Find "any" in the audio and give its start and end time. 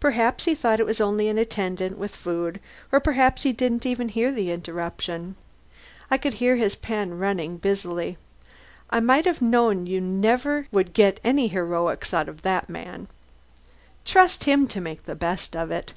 11.22-11.48